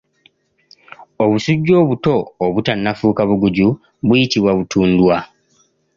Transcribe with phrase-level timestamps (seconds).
[1.23, 2.13] Obusujju obuto
[2.45, 3.67] obutannafuuka buguju
[4.05, 5.17] buyitibwa butundwa.